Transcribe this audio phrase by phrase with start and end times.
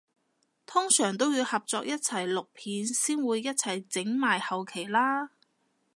[0.65, 5.29] 通常都要合作一齊錄片先會一齊整埋後期啦？